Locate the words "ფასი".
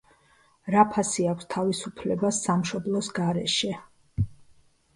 0.95-1.25